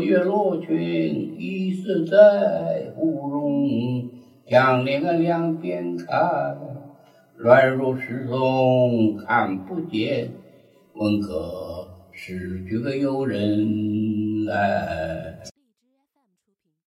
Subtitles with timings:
[0.00, 4.10] 月落群，疑是在湖中。
[4.46, 6.56] 将两个两边看，
[7.36, 10.30] 乱入石中看不见。
[10.94, 15.38] 问个是这个有人来？